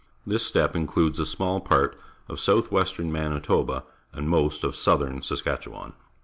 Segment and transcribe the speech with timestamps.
[0.27, 1.95] Tliis steppe includes a small part
[2.27, 5.93] of south western Manitoba and most of south ern Saskatchewan.